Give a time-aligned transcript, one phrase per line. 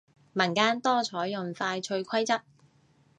[0.33, 2.41] 民間多採用快脆規則